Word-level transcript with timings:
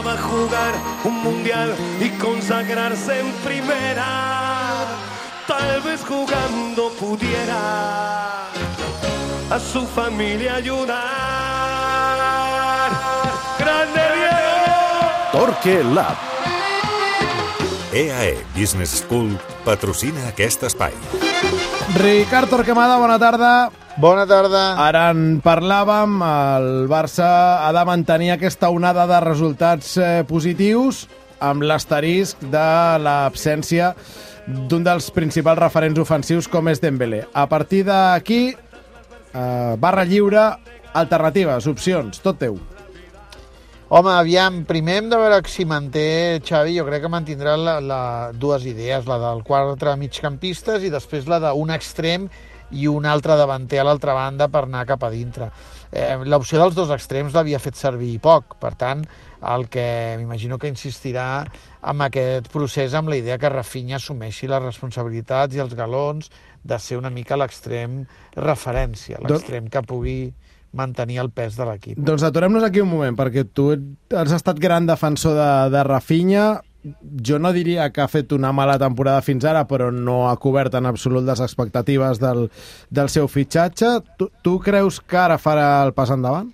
Soñaba 0.00 0.16
jugar 0.22 0.74
un 1.04 1.22
mundial 1.22 1.76
y 2.00 2.08
consagrarse 2.18 3.20
en 3.20 3.32
primera. 3.44 4.86
Tal 5.46 5.82
vez 5.82 6.02
jugando 6.08 6.90
pudiera 6.98 8.46
a 9.50 9.60
su 9.60 9.86
familia 9.86 10.54
ayudar. 10.54 11.00
¡Grande 13.58 14.00
Diego! 14.16 15.32
Torque 15.32 15.84
Lab. 15.84 16.16
EAE 17.92 18.42
Business 18.56 19.04
School 19.04 19.38
patrocina 19.66 20.28
aquest 20.28 20.62
espai. 20.62 20.94
Ricard 21.96 22.48
Torquemada, 22.48 22.96
bona 22.96 23.18
tarda. 23.18 23.70
Bona 23.98 24.22
tarda. 24.28 24.76
Ara 24.78 25.08
en 25.10 25.40
parlàvem, 25.42 26.20
el 26.22 26.68
Barça 26.90 27.26
ha 27.66 27.72
de 27.74 27.82
mantenir 27.88 28.30
aquesta 28.30 28.70
onada 28.70 29.06
de 29.10 29.18
resultats 29.24 29.96
eh, 29.98 30.22
positius 30.28 31.08
amb 31.42 31.64
l'asterisc 31.66 32.44
de 32.52 32.70
l'absència 33.02 33.94
d'un 34.70 34.84
dels 34.86 35.10
principals 35.14 35.58
referents 35.58 35.98
ofensius 35.98 36.48
com 36.48 36.70
és 36.70 36.80
Dembélé. 36.80 37.24
A 37.34 37.48
partir 37.50 37.82
d'aquí, 37.88 38.54
eh, 38.54 39.74
barra 39.76 40.04
lliure, 40.04 40.46
alternatives, 40.94 41.66
opcions, 41.66 42.22
tot 42.22 42.38
teu. 42.38 42.60
Home, 43.90 44.12
aviam, 44.14 44.60
primer 44.68 45.00
hem 45.00 45.08
de 45.10 45.18
veure 45.18 45.40
si 45.50 45.64
manté 45.66 46.38
Xavi, 46.46 46.76
jo 46.78 46.84
crec 46.86 47.02
que 47.02 47.10
mantindrà 47.10 47.56
la, 47.58 47.80
la, 47.82 48.02
dues 48.30 48.62
idees, 48.70 49.08
la 49.10 49.18
del 49.18 49.42
quatre 49.42 49.96
migcampistes 49.98 50.86
i 50.86 50.92
després 50.94 51.26
la 51.26 51.40
d'un 51.42 51.74
extrem 51.74 52.28
i 52.72 52.86
un 52.90 53.06
altre 53.06 53.36
davanter 53.38 53.80
a 53.80 53.86
l'altra 53.88 54.14
banda 54.14 54.48
per 54.48 54.64
anar 54.66 54.86
cap 54.88 55.04
a 55.04 55.10
dintre. 55.10 55.50
Eh, 55.90 56.16
L'opció 56.24 56.60
dels 56.60 56.76
dos 56.76 56.92
extrems 56.94 57.34
l'havia 57.34 57.58
fet 57.58 57.78
servir 57.78 58.18
poc, 58.22 58.56
per 58.62 58.74
tant, 58.78 59.02
el 59.40 59.66
que 59.72 60.16
m'imagino 60.20 60.58
que 60.60 60.68
insistirà 60.68 61.44
amb 61.80 62.04
aquest 62.04 62.50
procés 62.52 62.94
amb 62.94 63.08
la 63.08 63.16
idea 63.16 63.38
que 63.40 63.48
Rafinha 63.48 63.96
assumeixi 63.96 64.50
les 64.50 64.62
responsabilitats 64.62 65.56
i 65.56 65.64
els 65.64 65.74
galons 65.74 66.30
de 66.62 66.78
ser 66.78 67.00
una 67.00 67.10
mica 67.10 67.38
l'extrem 67.40 68.04
referència, 68.36 69.18
l'extrem 69.24 69.70
que 69.72 69.82
pugui 69.82 70.20
mantenir 70.76 71.18
el 71.18 71.30
pes 71.34 71.56
de 71.58 71.66
l'equip. 71.66 71.98
Doncs 71.98 72.22
aturem-nos 72.28 72.62
aquí 72.66 72.82
un 72.84 72.90
moment, 72.92 73.16
perquè 73.18 73.46
tu 73.48 73.72
has 73.72 74.34
estat 74.36 74.60
gran 74.62 74.86
defensor 74.86 75.34
de, 75.34 75.52
de 75.74 75.82
Rafinha, 75.88 76.60
jo 77.26 77.38
no 77.38 77.52
diria 77.52 77.90
que 77.92 78.00
ha 78.00 78.08
fet 78.08 78.32
una 78.32 78.52
mala 78.56 78.78
temporada 78.80 79.22
fins 79.24 79.44
ara, 79.44 79.66
però 79.68 79.90
no 79.92 80.28
ha 80.28 80.36
cobert 80.40 80.74
en 80.78 80.86
absolut 80.88 81.26
les 81.26 81.42
expectatives 81.44 82.20
del, 82.22 82.48
del 82.90 83.10
seu 83.12 83.28
fitxatge. 83.28 83.98
Tu, 84.18 84.30
tu 84.42 84.56
creus 84.64 85.00
que 85.00 85.20
ara 85.20 85.38
farà 85.38 85.68
el 85.84 85.92
pas 85.96 86.12
endavant? 86.14 86.48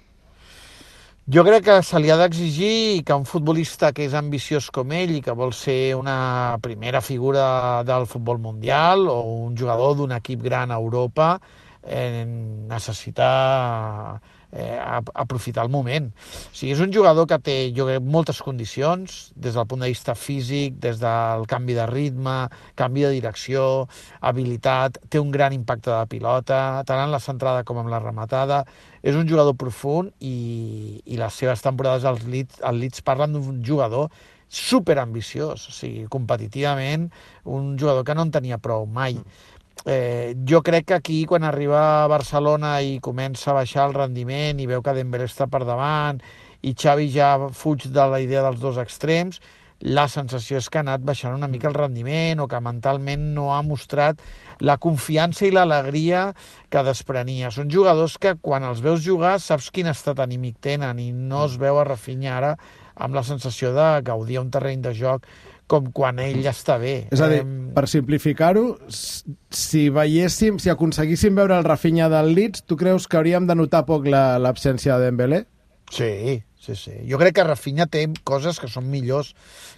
Jo 1.27 1.43
crec 1.43 1.65
que 1.67 1.77
se 1.83 1.99
li 1.99 2.11
ha 2.15 2.17
d'exigir 2.21 3.03
que 3.03 3.15
un 3.19 3.25
futbolista 3.27 3.91
que 3.91 4.05
és 4.07 4.13
ambiciós 4.15 4.69
com 4.71 4.93
ell 4.95 5.17
i 5.17 5.23
que 5.23 5.35
vol 5.35 5.51
ser 5.51 5.97
una 5.99 6.55
primera 6.63 7.01
figura 7.03 7.83
del 7.83 8.07
futbol 8.07 8.39
mundial 8.39 9.09
o 9.11 9.17
un 9.49 9.57
jugador 9.59 9.97
d'un 9.99 10.15
equip 10.15 10.45
gran 10.47 10.71
a 10.71 10.79
Europa 10.79 11.41
eh, 11.87 12.25
necessita 12.69 14.21
eh, 14.53 14.79
aprofitar 15.15 15.65
el 15.65 15.71
moment. 15.71 16.09
O 16.11 16.55
sigui, 16.57 16.73
és 16.75 16.83
un 16.83 16.93
jugador 16.93 17.29
que 17.31 17.39
té, 17.43 17.57
jo 17.77 17.87
crec, 17.89 18.05
moltes 18.05 18.41
condicions, 18.45 19.17
des 19.37 19.57
del 19.57 19.67
punt 19.69 19.85
de 19.85 19.91
vista 19.93 20.17
físic, 20.19 20.79
des 20.83 21.01
del 21.03 21.47
canvi 21.51 21.77
de 21.79 21.87
ritme, 21.91 22.37
canvi 22.79 23.07
de 23.07 23.15
direcció, 23.17 23.87
habilitat, 24.21 25.01
té 25.11 25.23
un 25.23 25.33
gran 25.35 25.57
impacte 25.57 25.93
de 25.93 26.05
pilota, 26.11 26.83
tant 26.89 27.05
en 27.05 27.13
la 27.15 27.23
centrada 27.23 27.65
com 27.65 27.83
en 27.83 27.91
la 27.93 28.03
rematada. 28.03 28.65
És 29.07 29.15
un 29.15 29.29
jugador 29.29 29.55
profund 29.59 30.15
i, 30.21 31.03
i 31.05 31.21
les 31.21 31.35
seves 31.35 31.63
temporades 31.63 32.07
als 32.09 32.25
Leeds, 32.27 32.63
al 32.67 32.81
Leeds 32.81 33.05
parlen 33.07 33.37
d'un 33.37 33.63
jugador 33.65 34.11
super 34.49 34.95
ambiciós, 35.03 35.65
o 35.69 35.73
sigui, 35.75 36.05
competitivament, 36.11 37.09
un 37.51 37.75
jugador 37.79 38.05
que 38.07 38.15
no 38.15 38.23
en 38.27 38.31
tenia 38.35 38.59
prou 38.63 38.87
mai. 38.87 39.19
Mm 39.19 39.56
eh, 39.85 40.35
jo 40.49 40.63
crec 40.63 40.87
que 40.87 40.95
aquí, 40.95 41.25
quan 41.27 41.45
arriba 41.45 42.05
a 42.05 42.09
Barcelona 42.09 42.81
i 42.83 42.99
comença 43.03 43.51
a 43.51 43.59
baixar 43.61 43.87
el 43.89 43.95
rendiment 43.95 44.61
i 44.61 44.67
veu 44.71 44.83
que 44.83 44.97
Dembélé 44.97 45.29
està 45.29 45.51
per 45.51 45.65
davant 45.67 46.23
i 46.63 46.73
Xavi 46.75 47.11
ja 47.13 47.37
fuig 47.53 47.87
de 47.93 48.09
la 48.11 48.21
idea 48.23 48.43
dels 48.47 48.61
dos 48.63 48.81
extrems, 48.81 49.41
la 49.81 50.07
sensació 50.09 50.57
és 50.57 50.71
que 50.73 50.81
ha 50.81 50.85
anat 50.87 51.03
baixant 51.05 51.35
una 51.37 51.51
mica 51.53 51.69
el 51.69 51.77
rendiment 51.77 52.41
o 52.41 52.47
que 52.49 52.61
mentalment 52.65 53.27
no 53.37 53.51
ha 53.53 53.61
mostrat 53.63 54.23
la 54.65 54.79
confiança 54.81 55.45
i 55.45 55.53
l'alegria 55.53 56.31
que 56.73 56.83
desprenia. 56.83 57.51
Són 57.53 57.69
jugadors 57.71 58.17
que 58.17 58.35
quan 58.41 58.65
els 58.65 58.81
veus 58.81 59.05
jugar 59.05 59.37
saps 59.39 59.69
quin 59.71 59.91
estat 59.93 60.23
anímic 60.25 60.57
tenen 60.65 60.99
i 60.99 61.11
no 61.13 61.45
es 61.45 61.59
veu 61.61 61.77
a 61.79 61.85
refinyar 61.85 62.39
ara 62.39 62.55
amb 62.97 63.15
la 63.15 63.23
sensació 63.23 63.75
de 63.77 64.01
gaudir 64.03 64.41
un 64.41 64.51
terreny 64.51 64.81
de 64.81 64.95
joc 64.97 65.29
com 65.67 65.91
quan 65.95 66.21
ell 66.23 66.41
ja 66.45 66.53
està 66.55 66.79
bé. 66.83 66.97
És 67.13 67.23
a 67.23 67.29
dir, 67.31 67.43
per 67.75 67.87
simplificar-ho, 67.91 68.65
si 68.89 69.87
veiéssim, 69.93 70.61
si 70.63 70.71
aconseguíssim 70.73 71.37
veure 71.39 71.59
el 71.59 71.67
Rafinha 71.67 72.11
del 72.13 72.33
Leeds, 72.37 72.65
tu 72.67 72.79
creus 72.79 73.09
que 73.11 73.19
hauríem 73.19 73.49
de 73.49 73.59
notar 73.59 73.85
poc 73.89 74.07
l'absència 74.07 74.95
la, 74.95 75.01
de 75.01 75.11
Dembélé? 75.11 75.45
Sí, 75.91 76.43
sí, 76.59 76.75
sí. 76.75 76.95
Jo 77.11 77.19
crec 77.19 77.37
que 77.39 77.47
Rafinha 77.47 77.87
té 77.91 78.07
coses 78.27 78.59
que 78.63 78.71
són 78.71 78.89
millors 78.91 79.35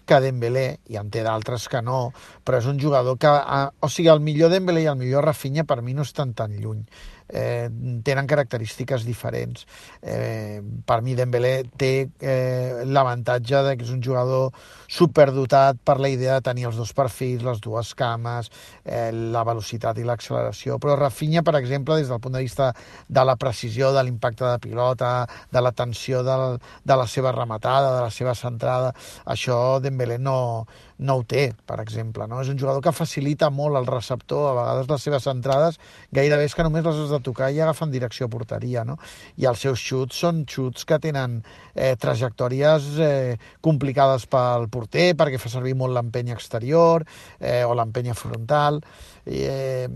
que 0.09 0.21
Dembélé, 0.25 0.79
i 0.89 0.97
en 1.01 1.11
té 1.13 1.25
d'altres 1.25 1.69
que 1.69 1.83
no, 1.85 2.09
però 2.45 2.61
és 2.63 2.69
un 2.69 2.81
jugador 2.81 3.19
que... 3.21 3.33
O 3.81 3.93
sigui, 3.93 4.13
el 4.13 4.25
millor 4.25 4.53
Dembélé 4.53 4.87
i 4.87 4.91
el 4.93 5.01
millor 5.01 5.29
Rafinha 5.29 5.65
per 5.69 5.83
mi 5.85 5.97
no 5.97 6.07
estan 6.07 6.37
tan 6.37 6.57
lluny 6.61 6.85
eh, 7.29 7.69
tenen 8.05 8.27
característiques 8.27 9.05
diferents. 9.05 9.67
Eh, 10.03 10.61
per 10.87 11.01
mi 11.03 11.15
Dembélé 11.19 11.65
té 11.77 12.09
eh, 12.21 12.85
l'avantatge 12.87 13.63
de 13.67 13.77
que 13.77 13.87
és 13.87 13.93
un 13.95 14.03
jugador 14.05 14.53
superdotat 14.89 15.81
per 15.85 15.99
la 16.01 16.11
idea 16.13 16.39
de 16.39 16.47
tenir 16.49 16.69
els 16.71 16.79
dos 16.81 16.93
perfils, 16.97 17.45
les 17.45 17.61
dues 17.65 17.93
cames, 17.99 18.51
eh, 18.85 19.11
la 19.13 19.45
velocitat 19.45 19.99
i 19.99 20.07
l'acceleració, 20.09 20.79
però 20.81 20.97
Rafinha, 20.99 21.45
per 21.45 21.57
exemple, 21.61 21.99
des 21.99 22.09
del 22.09 22.21
punt 22.21 22.39
de 22.39 22.45
vista 22.45 22.73
de 23.09 23.25
la 23.25 23.37
precisió, 23.37 23.93
de 23.93 24.05
l'impacte 24.05 24.45
de 24.45 24.59
pilota, 24.59 25.13
de 25.53 25.63
la 25.63 25.73
tensió 25.73 26.23
de, 26.25 26.59
de 26.85 26.97
la 26.97 27.07
seva 27.07 27.33
rematada, 27.33 27.95
de 27.97 28.03
la 28.07 28.13
seva 28.15 28.35
centrada, 28.35 28.95
això 29.27 29.79
Dembélé 29.83 30.19
no, 30.19 30.67
no 30.99 31.19
ho 31.19 31.25
té, 31.25 31.53
per 31.67 31.79
exemple. 31.83 32.27
No? 32.31 32.41
És 32.43 32.51
un 32.51 32.59
jugador 32.59 32.83
que 32.83 32.95
facilita 32.95 33.51
molt 33.55 33.79
el 33.79 33.87
receptor, 33.87 34.51
a 34.51 34.57
vegades 34.59 34.91
les 34.91 35.07
seves 35.09 35.29
entrades 35.31 35.79
gairebé 36.15 36.49
és 36.49 36.55
que 36.57 36.65
només 36.67 36.85
les 36.87 36.99
has 37.05 37.13
de 37.13 37.18
tocar 37.25 37.51
i 37.53 37.61
agafen 37.61 37.91
direcció 37.93 38.27
a 38.27 38.33
porteria. 38.33 38.85
No? 38.85 38.99
I 39.37 39.49
els 39.51 39.63
seus 39.65 39.83
xuts 39.83 40.21
són 40.25 40.45
xuts 40.49 40.87
que 40.89 40.99
tenen 41.03 41.39
eh, 41.75 41.95
trajectòries 42.01 42.89
eh, 43.03 43.37
complicades 43.65 44.27
pel 44.31 44.69
porter 44.73 45.13
perquè 45.19 45.41
fa 45.41 45.53
servir 45.53 45.75
molt 45.79 45.97
l'empenya 45.97 46.37
exterior 46.37 47.05
eh, 47.39 47.65
o 47.65 47.75
l'empenya 47.79 48.17
frontal. 48.19 48.81
Eh, 49.29 49.89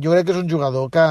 jo 0.00 0.12
crec 0.12 0.26
que 0.28 0.34
és 0.34 0.42
un 0.42 0.50
jugador 0.50 0.90
que, 0.92 1.06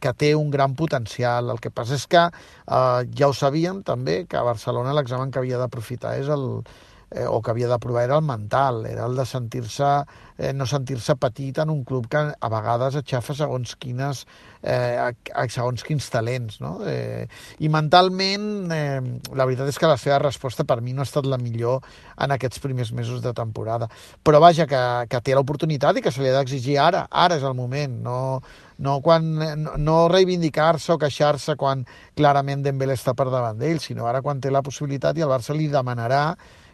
que 0.00 0.14
té 0.14 0.34
un 0.38 0.50
gran 0.50 0.76
potencial. 0.78 1.50
El 1.50 1.62
que 1.62 1.72
passa 1.74 1.98
és 1.98 2.06
que 2.10 2.26
eh, 2.26 3.00
ja 3.16 3.30
ho 3.30 3.34
sabíem 3.36 3.82
també, 3.86 4.24
que 4.30 4.38
a 4.38 4.46
Barcelona 4.46 4.94
l'examen 4.96 5.30
que 5.30 5.42
havia 5.42 5.58
d'aprofitar 5.60 6.18
és 6.20 6.30
el, 6.30 6.62
eh, 7.10 7.26
o 7.26 7.42
que 7.42 7.50
havia 7.50 7.68
de 7.68 7.78
provar 7.78 8.04
era 8.04 8.16
el 8.16 8.24
mental, 8.24 8.86
era 8.86 9.06
el 9.06 9.16
de 9.16 9.26
sentir-se, 9.26 9.90
eh, 10.38 10.52
no 10.54 10.66
sentir-se 10.66 11.16
petit 11.16 11.58
en 11.58 11.70
un 11.70 11.82
club 11.84 12.06
que 12.08 12.22
a 12.32 12.48
vegades 12.52 12.96
aixafa 12.96 13.34
segons 13.34 13.74
quines, 13.76 14.24
eh, 14.62 15.10
segons 15.48 15.82
quins 15.84 16.06
talents, 16.10 16.60
no? 16.60 16.78
Eh, 16.86 17.26
I 17.58 17.68
mentalment, 17.68 18.70
eh, 18.72 19.00
la 19.34 19.44
veritat 19.44 19.68
és 19.68 19.78
que 19.78 19.90
la 19.90 19.98
seva 19.98 20.20
resposta 20.22 20.64
per 20.64 20.80
mi 20.80 20.94
no 20.94 21.02
ha 21.02 21.08
estat 21.08 21.26
la 21.26 21.38
millor 21.38 21.82
en 22.16 22.30
aquests 22.30 22.62
primers 22.62 22.92
mesos 22.92 23.22
de 23.22 23.34
temporada. 23.34 23.90
Però 24.22 24.40
vaja, 24.40 24.66
que, 24.70 24.82
que 25.10 25.20
té 25.20 25.34
l'oportunitat 25.34 25.98
i 25.98 26.02
que 26.02 26.14
se 26.14 26.22
li 26.22 26.30
ha 26.30 26.38
d'exigir 26.38 26.78
ara, 26.78 27.06
ara 27.10 27.36
és 27.40 27.44
el 27.44 27.58
moment, 27.58 28.00
no, 28.04 28.40
no, 28.78 29.00
quan, 29.02 29.34
no, 29.60 29.76
no 29.76 29.96
reivindicar-se 30.08 30.94
o 30.94 30.98
queixar-se 30.98 31.56
quan 31.60 31.84
clarament 32.16 32.62
Dembélé 32.64 32.96
està 32.96 33.14
per 33.18 33.28
davant 33.30 33.58
d'ell, 33.58 33.82
sinó 33.82 34.06
ara 34.08 34.22
quan 34.22 34.40
té 34.40 34.50
la 34.50 34.62
possibilitat 34.64 35.18
i 35.18 35.26
el 35.26 35.32
Barça 35.32 35.56
li 35.56 35.68
demanarà 35.68 36.24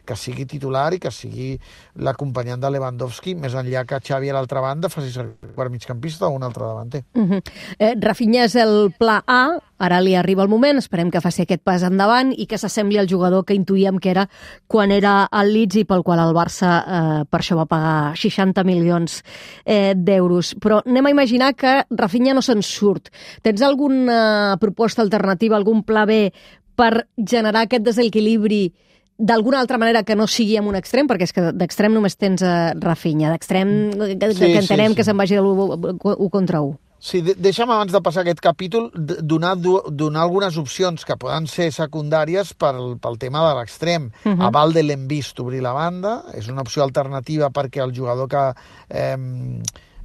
que 0.07 0.17
sigui 0.17 0.47
titular 0.49 0.89
i 0.95 1.01
que 1.03 1.11
sigui 1.13 1.55
l'acompanyant 2.01 2.63
de 2.63 2.71
Lewandowski, 2.73 3.35
més 3.37 3.57
enllà 3.59 3.85
que 3.89 4.01
Xavi 4.01 4.31
a 4.31 4.37
l'altra 4.37 4.63
banda 4.65 4.91
faci 4.93 5.11
servir 5.13 5.53
per 5.57 5.69
migcampista 5.73 6.29
o 6.29 6.37
un 6.37 6.47
altre 6.47 6.65
davanter. 6.65 7.05
Uh 7.15 7.27
-huh. 7.29 7.43
eh, 7.79 7.95
Rafinha 8.01 8.45
és 8.45 8.55
el 8.55 8.93
pla 8.99 9.23
A, 9.27 9.59
ara 9.79 10.01
li 10.01 10.15
arriba 10.15 10.43
el 10.43 10.49
moment, 10.49 10.79
esperem 10.79 11.11
que 11.11 11.21
faci 11.21 11.43
aquest 11.43 11.63
pas 11.63 11.83
endavant 11.83 12.33
i 12.37 12.47
que 12.47 12.59
s'assembli 12.59 12.99
al 12.99 13.09
jugador 13.09 13.45
que 13.45 13.55
intuïem 13.55 13.99
que 13.99 14.11
era 14.11 14.29
quan 14.67 14.91
era 14.91 15.25
al 15.25 15.53
Leeds 15.53 15.77
i 15.77 15.85
pel 15.85 16.03
qual 16.03 16.19
el 16.21 16.35
Barça 16.35 16.71
eh, 16.87 17.25
per 17.29 17.41
això 17.41 17.57
va 17.57 17.67
pagar 17.67 18.17
60 18.17 18.65
milions 18.65 19.23
eh, 19.65 19.95
d'euros. 19.97 20.55
Però 20.61 20.83
anem 20.87 21.07
a 21.07 21.11
imaginar 21.11 21.55
que 21.55 21.85
Rafinha 21.91 22.35
no 22.35 22.43
se'n 22.43 22.63
surt. 22.63 23.11
Tens 23.43 23.63
alguna 23.63 24.57
proposta 24.61 25.03
alternativa, 25.03 25.57
algun 25.57 25.83
pla 25.83 26.07
B 26.07 26.33
per 26.77 27.09
generar 27.17 27.65
aquest 27.67 27.87
desequilibri 27.89 28.75
d'alguna 29.19 29.61
altra 29.61 29.79
manera 29.79 30.03
que 30.05 30.17
no 30.17 30.27
sigui 30.27 30.57
amb 30.61 30.69
un 30.69 30.77
extrem, 30.77 31.09
perquè 31.09 31.29
és 31.29 31.33
que 31.33 31.53
d'extrem 31.57 31.95
només 31.95 32.17
tens 32.17 32.43
uh, 32.45 32.73
Rafinha, 32.81 33.31
d'extrem 33.33 33.71
que, 33.97 34.33
sí, 34.33 34.51
que 34.53 34.59
entenem 34.61 34.93
sí, 34.93 34.95
sí. 34.95 34.97
que 34.99 35.07
se'n 35.09 35.17
vagi 35.17 35.39
de 35.39 35.45
l'1 35.45 36.31
contra 36.31 36.61
1. 36.61 36.77
Sí, 37.07 37.21
de 37.23 37.35
deixa'm 37.39 37.71
abans 37.71 37.93
de 37.93 38.01
passar 38.03 38.25
aquest 38.25 38.41
capítol 38.43 38.89
donar, 38.97 39.55
donar 39.61 40.23
algunes 40.25 40.57
opcions 40.59 41.05
que 41.05 41.17
poden 41.21 41.45
ser 41.47 41.69
secundàries 41.75 42.55
pel, 42.59 42.97
pel 43.03 43.19
tema 43.21 43.45
de 43.47 43.53
l'extrem. 43.59 44.11
Uh 44.25 44.33
-huh. 44.33 44.47
A 44.49 44.51
Valde 44.51 44.83
l'hem 44.83 45.07
vist 45.07 45.39
obrir 45.41 45.61
la 45.63 45.73
banda, 45.73 46.25
és 46.35 46.49
una 46.49 46.63
opció 46.63 46.83
alternativa 46.83 47.51
perquè 47.51 47.85
el 47.85 47.95
jugador 47.95 48.29
que 48.29 48.55
eh, 48.89 49.17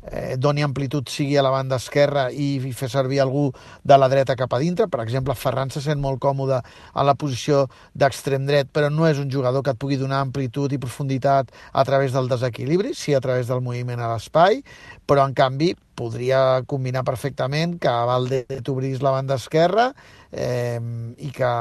eh, 0.10 0.36
doni 0.38 0.64
amplitud 0.64 1.10
sigui 1.10 1.38
a 1.38 1.44
la 1.46 1.52
banda 1.54 1.78
esquerra 1.78 2.30
i, 2.32 2.56
i 2.58 2.74
fer 2.74 2.90
servir 2.90 3.22
algú 3.22 3.50
de 3.84 3.98
la 3.98 4.10
dreta 4.12 4.36
cap 4.40 4.54
a 4.54 4.60
dintre. 4.62 4.88
Per 4.92 5.02
exemple, 5.04 5.36
Ferran 5.36 5.72
se 5.74 5.82
sent 5.84 6.02
molt 6.02 6.22
còmode 6.24 6.62
a 6.62 7.06
la 7.06 7.16
posició 7.16 7.68
d'extrem 7.94 8.48
dret, 8.50 8.72
però 8.74 8.90
no 8.90 9.08
és 9.10 9.22
un 9.22 9.30
jugador 9.32 9.64
que 9.66 9.76
et 9.76 9.82
pugui 9.82 10.00
donar 10.02 10.22
amplitud 10.26 10.72
i 10.72 10.82
profunditat 10.82 11.52
a 11.72 11.86
través 11.86 12.16
del 12.16 12.30
desequilibri, 12.32 12.96
sí 12.98 13.14
a 13.14 13.22
través 13.22 13.48
del 13.52 13.62
moviment 13.62 14.02
a 14.02 14.14
l'espai, 14.14 14.62
però 15.06 15.26
en 15.28 15.36
canvi 15.38 15.74
podria 15.96 16.64
combinar 16.66 17.04
perfectament 17.06 17.78
que 17.82 17.92
Valde 18.10 18.46
t'obrís 18.66 19.04
la 19.06 19.14
banda 19.14 19.38
esquerra 19.38 19.92
eh, 20.32 20.80
i, 21.18 21.30
que, 21.36 21.52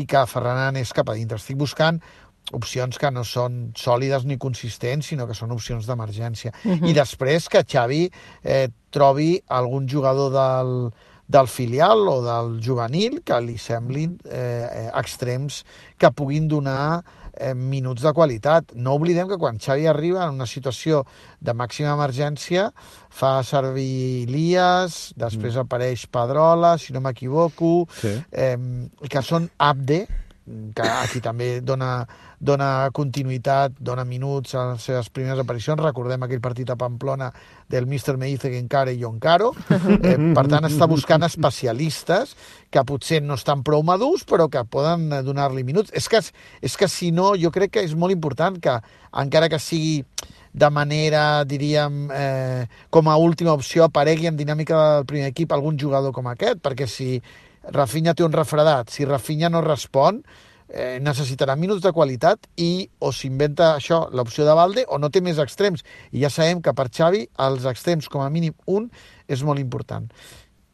i 0.00 0.06
que 0.08 0.24
Ferran 0.30 0.62
anés 0.70 0.94
cap 0.96 1.10
a 1.10 1.18
dintre. 1.18 1.36
Estic 1.40 1.58
buscant 1.60 2.00
opcions 2.52 2.98
que 2.98 3.10
no 3.10 3.24
són 3.24 3.72
sòlides 3.76 4.24
ni 4.24 4.38
consistents, 4.38 5.10
sinó 5.10 5.26
que 5.28 5.36
són 5.36 5.52
opcions 5.52 5.86
d'emergència. 5.86 6.52
Uh 6.64 6.76
-huh. 6.76 6.88
I 6.90 6.92
després 6.94 7.48
que 7.48 7.64
Xavi 7.64 8.10
eh, 8.44 8.68
trobi 8.90 9.40
algun 9.48 9.88
jugador 9.88 10.32
del, 10.32 10.90
del 11.28 11.46
filial 11.46 12.08
o 12.08 12.22
del 12.22 12.60
juvenil 12.64 13.22
que 13.22 13.40
li 13.40 13.58
semblin 13.58 14.18
eh, 14.24 14.66
eh, 14.72 14.90
extrems 14.96 15.64
que 15.98 16.10
puguin 16.10 16.48
donar 16.48 17.04
eh, 17.38 17.54
minuts 17.54 18.02
de 18.02 18.12
qualitat. 18.12 18.72
No 18.74 18.94
oblidem 18.94 19.28
que 19.28 19.38
quan 19.38 19.58
Xavi 19.58 19.86
arriba 19.86 20.24
en 20.24 20.34
una 20.34 20.46
situació 20.46 21.04
de 21.40 21.54
màxima 21.54 21.92
emergència 21.94 22.72
fa 23.10 23.42
servir 23.46 24.24
Elias, 24.28 25.12
després 25.16 25.54
mm. 25.54 25.66
apareix 25.66 26.06
Pedrola, 26.06 26.76
si 26.78 26.92
no 26.92 27.00
m'equivoco, 27.00 27.86
Sí. 28.00 28.16
eh, 28.32 28.56
que 29.08 29.22
són 29.22 29.50
Abde, 29.58 30.06
que 30.74 30.86
aquí 30.86 31.20
també 31.24 31.60
dona, 31.60 32.06
dona 32.40 32.88
continuïtat, 32.94 33.76
dona 33.80 34.04
minuts 34.08 34.54
a 34.54 34.64
les 34.72 34.86
seves 34.88 35.10
primeres 35.14 35.42
aparicions. 35.42 35.80
Recordem 35.82 36.24
aquell 36.24 36.42
partit 36.44 36.70
a 36.70 36.76
Pamplona 36.80 37.30
del 37.68 37.86
Mr. 37.86 38.16
Meize 38.20 38.52
Genkare 38.52 38.94
i 38.94 39.04
Oncaro. 39.08 39.52
Eh, 39.98 40.14
per 40.36 40.44
tant, 40.48 40.64
està 40.68 40.86
buscant 40.88 41.24
especialistes 41.26 42.34
que 42.70 42.84
potser 42.86 43.20
no 43.24 43.36
estan 43.38 43.64
prou 43.66 43.82
madurs, 43.82 44.24
però 44.28 44.46
que 44.52 44.62
poden 44.64 45.08
donar-li 45.26 45.64
minuts. 45.66 45.92
És 45.96 46.08
que, 46.08 46.20
és 46.62 46.76
que 46.78 46.88
si 46.88 47.10
no, 47.12 47.32
jo 47.36 47.50
crec 47.54 47.74
que 47.76 47.84
és 47.84 47.96
molt 47.98 48.14
important 48.14 48.60
que, 48.62 48.78
encara 49.24 49.50
que 49.50 49.60
sigui 49.62 50.04
de 50.58 50.70
manera, 50.70 51.44
diríem, 51.44 52.08
eh, 52.12 52.66
com 52.90 53.08
a 53.08 53.16
última 53.16 53.52
opció, 53.52 53.84
aparegui 53.84 54.26
en 54.26 54.36
dinàmica 54.36 54.78
del 54.96 55.06
primer 55.06 55.28
equip 55.30 55.52
algun 55.52 55.78
jugador 55.78 56.12
com 56.12 56.26
aquest, 56.30 56.62
perquè 56.64 56.88
si 56.88 57.18
Rafinha 57.74 58.14
té 58.14 58.24
un 58.24 58.32
refredat, 58.32 58.90
si 58.90 59.04
Rafinha 59.04 59.50
no 59.52 59.60
respon, 59.64 60.22
eh, 60.68 60.98
necessitarà 61.00 61.56
minuts 61.56 61.82
de 61.82 61.92
qualitat 61.92 62.48
i 62.56 62.88
o 63.00 63.12
s'inventa 63.12 63.74
això, 63.76 64.06
l'opció 64.12 64.44
de 64.44 64.54
Valde, 64.56 64.84
o 64.88 64.98
no 64.98 65.10
té 65.10 65.20
més 65.24 65.38
extrems. 65.38 65.84
I 66.12 66.24
ja 66.24 66.30
sabem 66.30 66.62
que 66.62 66.74
per 66.74 66.88
Xavi 66.90 67.26
els 67.48 67.64
extrems, 67.68 68.08
com 68.08 68.22
a 68.22 68.30
mínim 68.30 68.54
un, 68.66 68.90
és 69.28 69.42
molt 69.42 69.60
important. 69.60 70.08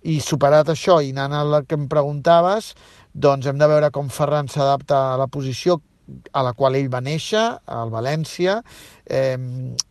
I 0.05 0.21
superat 0.21 0.69
això, 0.69 1.01
i 1.01 1.15
anant 1.15 1.33
al 1.39 1.65
que 1.67 1.79
em 1.79 1.89
preguntaves, 1.89 2.75
doncs 3.15 3.47
hem 3.47 3.59
de 3.59 3.69
veure 3.71 3.91
com 3.91 4.11
Ferran 4.11 4.51
s'adapta 4.51 5.15
a 5.15 5.19
la 5.21 5.29
posició 5.29 5.81
a 6.37 6.43
la 6.45 6.53
qual 6.53 6.75
ell 6.77 6.91
va 6.93 7.01
néixer, 7.01 7.43
al 7.65 7.89
València, 7.89 8.59
eh, 9.07 9.39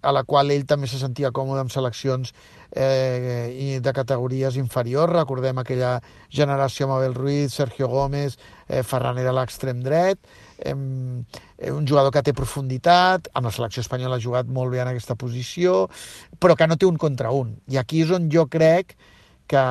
a 0.01 0.11
la 0.13 0.23
qual 0.23 0.51
ell 0.53 0.67
també 0.69 0.85
se 0.87 0.99
sentia 1.01 1.31
còmode 1.33 1.63
amb 1.63 1.73
seleccions 1.73 2.35
eh, 2.75 3.53
i 3.53 3.79
de 3.79 3.93
categories 3.93 4.57
inferiors. 4.57 5.13
Recordem 5.13 5.61
aquella 5.61 5.95
generació 6.29 6.87
amb 6.87 6.97
Abel 6.97 7.13
Ruiz, 7.13 7.53
Sergio 7.53 7.87
Gómez, 7.87 8.37
eh, 8.67 8.83
Ferran 8.83 9.19
era 9.21 9.33
l'extrem 9.33 9.81
dret, 9.85 10.19
eh, 10.57 10.73
un 10.73 11.87
jugador 11.87 12.11
que 12.11 12.23
té 12.23 12.33
profunditat, 12.33 13.29
amb 13.33 13.47
la 13.47 13.51
selecció 13.51 13.81
espanyola 13.81 14.17
ha 14.17 14.25
jugat 14.25 14.47
molt 14.47 14.73
bé 14.73 14.81
en 14.81 14.91
aquesta 14.91 15.15
posició, 15.15 15.87
però 16.39 16.57
que 16.57 16.67
no 16.67 16.77
té 16.77 16.89
un 16.89 16.97
contra 16.97 17.31
un. 17.31 17.57
I 17.69 17.77
aquí 17.77 18.03
és 18.03 18.11
on 18.11 18.29
jo 18.31 18.47
crec 18.47 18.97
que, 19.47 19.63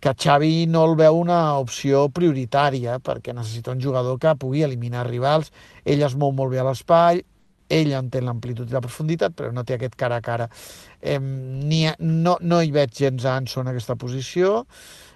que 0.00 0.14
Xavi 0.14 0.66
no 0.66 0.84
el 0.88 0.96
veu 0.96 1.20
una 1.20 1.58
opció 1.58 2.08
prioritària, 2.08 2.98
perquè 2.98 3.34
necessita 3.34 3.72
un 3.72 3.80
jugador 3.80 4.18
que 4.18 4.34
pugui 4.36 4.64
eliminar 4.66 5.06
rivals. 5.08 5.52
Ell 5.84 6.02
es 6.02 6.16
mou 6.16 6.32
molt 6.32 6.52
bé 6.52 6.60
a 6.60 6.66
l'espai, 6.66 7.22
ell 7.68 7.94
entén 7.96 8.26
l'amplitud 8.26 8.68
i 8.68 8.76
la 8.76 8.82
profunditat, 8.84 9.34
però 9.36 9.52
no 9.52 9.64
té 9.64 9.78
aquest 9.78 9.96
cara 9.96 10.20
a 10.20 10.24
cara. 10.24 10.48
Eh, 11.00 11.18
ni, 11.20 11.84
no, 12.00 12.36
no 12.40 12.60
hi 12.60 12.72
veig 12.74 12.92
gens 12.98 13.24
a 13.24 13.36
Anso 13.38 13.62
en 13.62 13.72
aquesta 13.72 13.96
posició, 13.96 14.64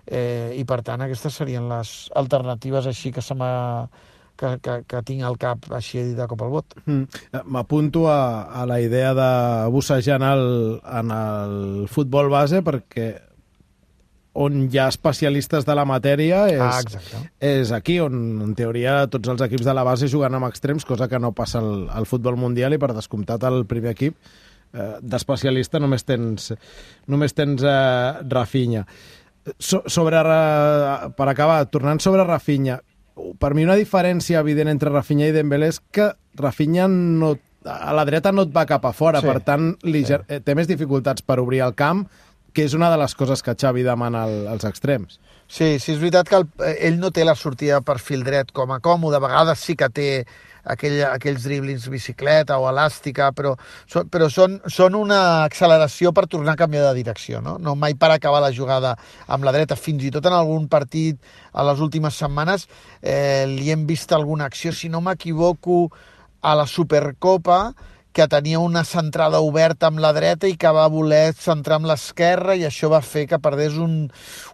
eh, 0.06 0.54
i 0.56 0.64
per 0.64 0.82
tant 0.86 1.04
aquestes 1.04 1.36
serien 1.40 1.68
les 1.68 2.08
alternatives 2.16 2.88
així 2.88 3.12
que 3.12 3.24
se 3.24 3.36
m'ha 3.36 3.88
que, 4.38 4.52
que, 4.62 4.74
que 4.86 5.02
tinc 5.02 5.24
al 5.26 5.36
cap 5.40 5.66
així 5.74 6.12
de 6.14 6.26
cop 6.30 6.42
al 6.46 6.52
vot. 6.52 6.76
Mm. 6.86 7.22
Eh, 7.34 7.42
M'apunto 7.44 8.06
a, 8.10 8.46
a 8.46 8.66
la 8.70 8.80
idea 8.80 9.12
de 9.18 9.30
bussejar 9.74 10.20
en 10.22 10.28
el, 10.28 10.44
en 11.00 11.10
el 11.10 11.56
futbol 11.90 12.30
base 12.30 12.62
perquè 12.62 13.08
on 14.38 14.68
hi 14.70 14.78
ha 14.78 14.86
especialistes 14.92 15.64
de 15.66 15.74
la 15.74 15.84
matèria 15.88 16.44
és, 16.52 16.60
Ah, 16.62 16.80
exacte. 16.84 17.22
és 17.42 17.72
aquí, 17.74 17.96
on 18.00 18.14
en 18.44 18.52
teoria 18.54 19.00
tots 19.10 19.28
els 19.32 19.40
equips 19.48 19.66
de 19.66 19.74
la 19.74 19.82
base 19.86 20.06
juguen 20.08 20.34
amb 20.38 20.46
extrems, 20.46 20.84
cosa 20.86 21.08
que 21.10 21.18
no 21.18 21.32
passa 21.34 21.58
al, 21.58 21.88
al 21.90 22.06
futbol 22.06 22.36
mundial 22.38 22.76
i 22.76 22.78
per 22.78 22.92
descomptat 22.94 23.42
el 23.48 23.64
primer 23.66 23.96
equip 23.96 24.14
eh, 24.74 24.98
d'especialista 25.02 25.80
només 25.82 26.04
tens, 26.06 26.52
només 27.10 27.34
tens 27.34 27.64
eh, 27.66 28.22
Rafinha. 28.30 28.84
So, 29.58 29.82
sobre, 29.88 30.20
Ra- 30.22 31.08
per 31.16 31.28
acabar, 31.32 31.62
tornant 31.72 31.98
sobre 32.04 32.22
Rafinha, 32.28 32.78
per 33.40 33.54
mi 33.56 33.64
una 33.66 33.74
diferència 33.80 34.38
evident 34.44 34.68
entre 34.70 34.92
Rafinha 34.92 35.26
i 35.26 35.32
Dembélé 35.34 35.72
és 35.72 35.80
que 35.90 36.12
Rafinha 36.38 36.86
no, 36.86 37.32
a 37.64 37.90
la 37.96 38.04
dreta 38.06 38.30
no 38.30 38.44
et 38.46 38.52
va 38.54 38.66
cap 38.68 38.84
a 38.86 38.92
fora, 38.94 39.18
Sí, 39.24 39.26
per 39.26 39.40
tant 39.42 39.72
li, 39.88 40.04
sí. 40.06 40.14
eh, 40.28 40.38
té 40.44 40.54
més 40.54 40.68
dificultats 40.70 41.24
per 41.26 41.40
obrir 41.42 41.64
el 41.66 41.74
camp, 41.74 42.04
que 42.58 42.64
és 42.66 42.74
una 42.74 42.90
de 42.90 42.98
les 42.98 43.14
coses 43.14 43.38
que 43.46 43.54
Xavi 43.54 43.84
demana 43.86 44.24
al, 44.26 44.40
als 44.50 44.64
extrems. 44.66 45.20
Sí, 45.46 45.78
sí, 45.78 45.92
és 45.94 46.00
veritat 46.00 46.26
que 46.26 46.40
el, 46.40 46.46
ell 46.88 46.96
no 46.98 47.12
té 47.14 47.22
la 47.22 47.36
sortida 47.38 47.78
per 47.86 48.00
fil 48.02 48.24
dret 48.26 48.50
com 48.52 48.72
a 48.74 48.80
còmode, 48.82 49.16
a 49.16 49.22
vegades 49.22 49.62
sí 49.62 49.76
que 49.78 49.86
té 49.94 50.08
aquell, 50.74 50.96
aquells 51.06 51.46
driblings 51.46 51.86
bicicleta 51.92 52.58
o 52.58 52.66
elàstica, 52.68 53.30
però, 53.36 53.54
són, 53.86 54.10
però 54.10 54.26
són, 54.32 54.58
són 54.66 54.98
una 54.98 55.20
acceleració 55.44 56.10
per 56.16 56.26
tornar 56.26 56.56
a 56.56 56.60
canviar 56.64 56.88
de 56.88 56.96
direcció, 56.98 57.40
no? 57.44 57.56
no 57.62 57.76
mai 57.78 57.94
per 57.94 58.10
acabar 58.16 58.42
la 58.42 58.50
jugada 58.52 58.96
amb 59.28 59.46
la 59.46 59.54
dreta, 59.54 59.78
fins 59.78 60.02
i 60.04 60.10
tot 60.14 60.26
en 60.26 60.34
algun 60.34 60.66
partit 60.68 61.22
a 61.54 61.64
les 61.70 61.78
últimes 61.84 62.18
setmanes 62.18 62.66
eh, 63.00 63.46
li 63.46 63.70
hem 63.70 63.86
vist 63.86 64.12
alguna 64.12 64.50
acció, 64.50 64.74
si 64.74 64.90
no 64.90 65.00
m'equivoco, 65.00 65.86
a 66.42 66.58
la 66.58 66.66
Supercopa, 66.66 67.68
que 68.18 68.26
tenia 68.26 68.58
una 68.58 68.82
centrada 68.82 69.38
oberta 69.38 69.86
amb 69.86 70.00
la 70.02 70.08
dreta 70.10 70.48
i 70.50 70.56
que 70.58 70.70
va 70.74 70.88
voler 70.90 71.36
centrar 71.38 71.76
amb 71.78 71.86
l'esquerra 71.86 72.56
i 72.58 72.64
això 72.66 72.90
va 72.90 72.98
fer 72.98 73.28
que 73.30 73.38
perdés 73.38 73.76
un, 73.78 73.92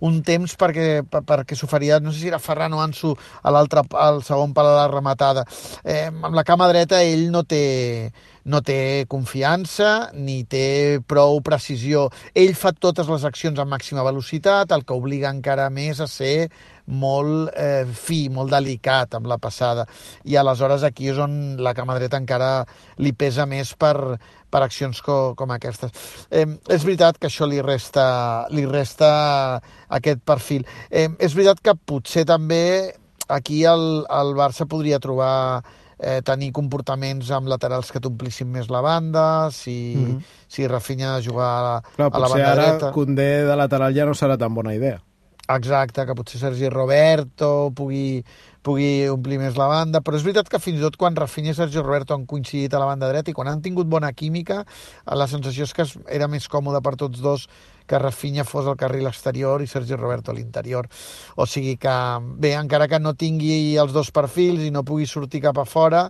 un 0.04 0.18
temps 0.26 0.52
perquè, 0.60 1.00
per, 1.08 1.22
perquè 1.24 1.56
s'oferia, 1.56 1.96
no 2.04 2.12
sé 2.12 2.20
si 2.20 2.28
era 2.28 2.42
Ferran 2.44 2.76
o 2.76 2.82
Ansu 2.84 3.14
a 3.16 3.54
l'altre, 3.54 3.86
al 3.96 4.20
segon 4.26 4.52
pal 4.52 4.68
de 4.68 4.76
la 4.76 4.90
rematada. 4.92 5.46
Eh, 5.80 6.10
amb 6.12 6.36
la 6.36 6.44
cama 6.44 6.68
dreta 6.68 7.00
ell 7.00 7.30
no 7.32 7.40
té, 7.48 8.12
no 8.44 8.60
té 8.60 9.06
confiança 9.08 10.10
ni 10.12 10.42
té 10.44 11.00
prou 11.08 11.40
precisió. 11.40 12.10
Ell 12.36 12.52
fa 12.60 12.74
totes 12.76 13.08
les 13.08 13.24
accions 13.24 13.56
a 13.56 13.64
màxima 13.64 14.04
velocitat, 14.04 14.76
el 14.76 14.84
que 14.84 15.00
obliga 15.00 15.32
encara 15.32 15.70
més 15.72 16.04
a 16.04 16.10
ser 16.10 16.50
molt 16.86 17.50
eh, 17.56 17.84
fi, 17.86 18.28
molt 18.32 18.52
delicat 18.52 19.14
amb 19.16 19.28
la 19.30 19.38
passada. 19.38 19.86
I 20.24 20.36
aleshores 20.36 20.84
aquí 20.84 21.08
és 21.12 21.18
on 21.18 21.56
la 21.62 21.74
cama 21.74 21.96
dreta 21.98 22.20
encara 22.20 22.64
li 23.00 23.14
pesa 23.16 23.46
més 23.46 23.72
per, 23.78 24.18
per 24.50 24.62
accions 24.64 25.00
co, 25.04 25.34
com 25.38 25.54
aquestes. 25.54 25.94
Eh, 26.30 26.46
és 26.68 26.84
veritat 26.84 27.18
que 27.18 27.30
això 27.30 27.48
li 27.48 27.62
resta, 27.64 28.46
li 28.50 28.66
resta 28.68 29.60
aquest 29.88 30.20
perfil. 30.26 30.66
Eh, 30.90 31.08
és 31.18 31.34
veritat 31.34 31.62
que 31.64 31.74
potser 31.74 32.26
també 32.28 32.92
aquí 33.28 33.64
el, 33.64 34.04
el 34.10 34.34
Barça 34.36 34.68
podria 34.68 35.00
trobar 35.00 35.64
eh, 35.98 36.20
tenir 36.26 36.52
comportaments 36.52 37.30
amb 37.32 37.48
laterals 37.48 37.90
que 37.92 38.02
t'omplissin 38.02 38.50
més 38.52 38.68
la 38.68 38.82
banda, 38.84 39.50
si, 39.50 39.94
mm 39.96 40.04
-hmm. 40.04 40.22
si 40.48 40.68
Rafinha 40.68 41.14
ha 41.14 41.16
de 41.18 41.24
jugar 41.24 41.48
a 41.48 41.62
la, 41.62 41.82
Clar, 41.96 42.10
a 42.12 42.18
la 42.18 42.26
potser 42.26 42.44
banda 42.44 42.52
ara 42.52 42.70
dreta. 42.70 42.92
Condé 42.92 43.44
de 43.44 43.56
lateral 43.56 43.94
ja 43.94 44.04
no 44.04 44.12
serà 44.14 44.36
tan 44.36 44.54
bona 44.54 44.74
idea. 44.74 45.00
Exacte, 45.44 46.06
que 46.06 46.14
potser 46.16 46.38
Sergi 46.40 46.70
Roberto 46.72 47.70
pugui, 47.76 48.22
pugui 48.64 49.04
omplir 49.12 49.36
més 49.42 49.58
la 49.60 49.66
banda, 49.68 50.00
però 50.00 50.16
és 50.16 50.24
veritat 50.24 50.48
que 50.48 50.60
fins 50.62 50.80
i 50.80 50.84
tot 50.86 50.96
quan 50.96 51.16
Rafinha 51.18 51.52
i 51.52 51.58
Sergi 51.58 51.82
Roberto 51.82 52.16
han 52.16 52.24
coincidit 52.24 52.72
a 52.72 52.80
la 52.80 52.88
banda 52.88 53.10
dreta 53.10 53.28
i 53.28 53.36
quan 53.36 53.50
han 53.50 53.60
tingut 53.60 53.90
bona 53.92 54.08
química, 54.16 54.62
la 55.04 55.28
sensació 55.28 55.68
és 55.68 55.76
que 55.76 55.84
era 56.08 56.30
més 56.32 56.48
còmode 56.48 56.80
per 56.80 56.94
tots 56.96 57.20
dos 57.20 57.44
que 57.84 58.00
Rafinha 58.00 58.46
fos 58.48 58.64
al 58.64 58.78
carril 58.80 59.04
exterior 59.10 59.60
i 59.60 59.68
Sergi 59.68 60.00
Roberto 60.00 60.32
a 60.32 60.38
l'interior. 60.38 60.88
O 61.36 61.44
sigui 61.44 61.76
que, 61.76 61.96
bé, 62.40 62.54
encara 62.56 62.88
que 62.88 63.02
no 63.02 63.12
tingui 63.12 63.76
els 63.76 63.92
dos 63.92 64.08
perfils 64.16 64.64
i 64.64 64.72
no 64.72 64.86
pugui 64.88 65.04
sortir 65.04 65.44
cap 65.44 65.60
a 65.60 65.68
fora, 65.68 66.06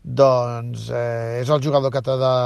doncs 0.00 0.88
eh, 0.88 1.42
és 1.42 1.52
el 1.52 1.60
jugador 1.60 1.92
que 1.92 2.00
t'ha 2.00 2.16
de, 2.16 2.36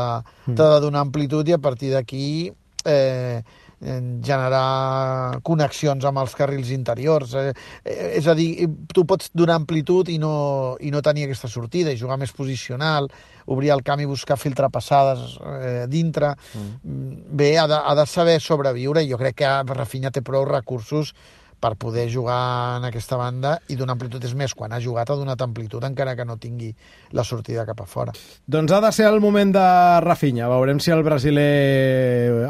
t'ha 0.50 0.70
de 0.74 0.82
donar 0.82 1.06
amplitud 1.06 1.46
i 1.46 1.54
a 1.54 1.62
partir 1.62 1.92
d'aquí 1.94 2.50
eh, 2.82 3.44
generar 3.82 5.40
connexions 5.42 6.04
amb 6.06 6.22
els 6.22 6.34
carrils 6.38 6.70
interiors. 6.70 7.34
Eh, 7.34 7.52
eh, 7.84 8.08
és 8.18 8.28
a 8.30 8.34
dir, 8.38 8.68
tu 8.94 9.04
pots 9.08 9.32
donar 9.34 9.58
amplitud 9.58 10.08
i 10.08 10.18
no, 10.22 10.76
i 10.80 10.92
no 10.94 11.02
tenir 11.02 11.26
aquesta 11.26 11.50
sortida, 11.50 11.90
i 11.90 11.98
jugar 11.98 12.18
més 12.20 12.32
posicional, 12.32 13.10
obrir 13.50 13.72
el 13.74 13.82
camp 13.82 14.00
i 14.00 14.06
buscar 14.06 14.38
filtrapassades 14.38 15.36
eh, 15.42 15.84
dintre. 15.90 16.34
Mm. 16.54 17.22
Bé, 17.42 17.56
ha 17.58 17.66
de, 17.66 17.78
ha 17.78 17.94
de 17.98 18.06
saber 18.06 18.38
sobreviure, 18.40 19.02
i 19.02 19.10
jo 19.10 19.18
crec 19.20 19.40
que 19.42 19.54
Rafinha 19.74 20.14
té 20.14 20.22
prou 20.22 20.46
recursos 20.46 21.14
per 21.62 21.76
poder 21.78 22.08
jugar 22.10 22.78
en 22.80 22.88
aquesta 22.88 23.16
banda 23.20 23.54
i 23.70 23.76
donar 23.78 23.94
amplitud. 23.94 24.24
És 24.26 24.34
més, 24.38 24.54
quan 24.58 24.74
ha 24.74 24.80
jugat 24.82 25.10
ha 25.12 25.16
donat 25.18 25.40
amplitud 25.44 25.84
encara 25.86 26.16
que 26.18 26.26
no 26.26 26.36
tingui 26.42 26.72
la 27.14 27.24
sortida 27.24 27.64
cap 27.68 27.84
a 27.84 27.86
fora. 27.86 28.14
Doncs 28.46 28.74
ha 28.74 28.80
de 28.82 28.90
ser 28.94 29.06
el 29.06 29.20
moment 29.22 29.54
de 29.54 29.66
Rafinha. 30.02 30.48
Veurem 30.50 30.80
si 30.82 30.90
el 30.94 31.04
brasiler 31.06 31.46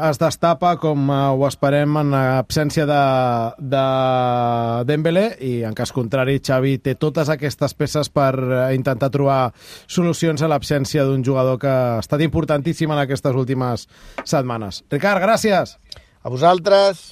es 0.09 0.21
destapa 0.21 0.75
com 0.81 1.05
eh, 1.13 1.19
ho 1.37 1.47
esperem 1.47 1.99
en 2.01 2.13
absència 2.17 2.87
de, 2.89 3.01
de 3.75 3.85
Dembélé 4.89 5.27
i 5.45 5.53
en 5.67 5.77
cas 5.77 5.93
contrari 5.93 6.39
Xavi 6.41 6.79
té 6.83 6.95
totes 6.99 7.29
aquestes 7.29 7.77
peces 7.77 8.09
per 8.13 8.31
eh, 8.41 8.63
intentar 8.77 9.11
trobar 9.13 9.41
solucions 9.85 10.41
a 10.41 10.49
l'absència 10.49 11.05
d'un 11.05 11.23
jugador 11.25 11.59
que 11.61 11.69
ha 11.69 11.99
estat 12.01 12.25
importantíssim 12.25 12.91
en 12.91 13.03
aquestes 13.05 13.37
últimes 13.37 13.87
setmanes. 14.25 14.83
Ricard, 14.91 15.21
gràcies! 15.23 15.77
A 16.23 16.31
vosaltres! 16.31 17.01